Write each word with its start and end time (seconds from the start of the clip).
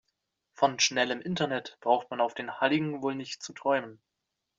Von 0.55 0.79
schnellem 0.79 1.21
Internet 1.21 1.77
braucht 1.79 2.09
man 2.09 2.21
auf 2.21 2.33
den 2.33 2.59
Halligen 2.59 3.03
wohl 3.03 3.13
nicht 3.13 3.43
zu 3.43 3.53
träumen. 3.53 4.01